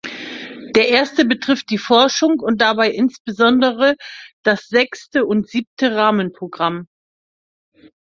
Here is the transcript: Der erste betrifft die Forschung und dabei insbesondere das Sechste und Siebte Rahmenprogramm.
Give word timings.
Der 0.75 0.89
erste 0.89 1.25
betrifft 1.25 1.69
die 1.69 1.77
Forschung 1.77 2.39
und 2.39 2.59
dabei 2.59 2.89
insbesondere 2.89 3.95
das 4.41 4.65
Sechste 4.67 5.27
und 5.27 5.47
Siebte 5.47 5.95
Rahmenprogramm. 5.95 6.87